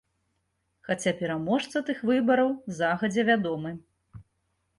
Хаця 0.87 1.11
пераможца 1.19 1.81
тых 1.89 2.01
выбараў 2.11 2.49
загадзя 2.79 3.27
вядомы. 3.29 3.71